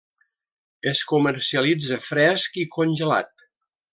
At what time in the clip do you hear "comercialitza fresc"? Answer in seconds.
1.11-2.59